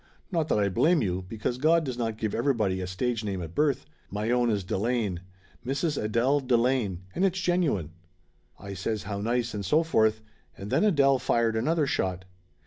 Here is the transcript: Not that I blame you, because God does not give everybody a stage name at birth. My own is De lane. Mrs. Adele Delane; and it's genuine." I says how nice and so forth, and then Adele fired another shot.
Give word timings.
Not 0.31 0.47
that 0.47 0.57
I 0.57 0.67
blame 0.67 1.03
you, 1.03 1.23
because 1.29 1.59
God 1.59 1.83
does 1.83 1.95
not 1.95 2.17
give 2.17 2.33
everybody 2.33 2.81
a 2.81 2.87
stage 2.87 3.23
name 3.23 3.39
at 3.39 3.53
birth. 3.53 3.85
My 4.09 4.31
own 4.31 4.49
is 4.49 4.63
De 4.63 4.75
lane. 4.75 5.21
Mrs. 5.63 5.95
Adele 6.03 6.39
Delane; 6.39 7.03
and 7.13 7.23
it's 7.23 7.39
genuine." 7.39 7.91
I 8.59 8.73
says 8.73 9.03
how 9.03 9.21
nice 9.21 9.53
and 9.53 9.63
so 9.63 9.83
forth, 9.83 10.23
and 10.57 10.71
then 10.71 10.83
Adele 10.83 11.19
fired 11.19 11.55
another 11.55 11.85
shot. 11.85 12.25